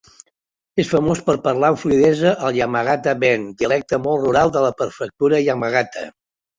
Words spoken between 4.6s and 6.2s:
de la Prefectura Yamagata.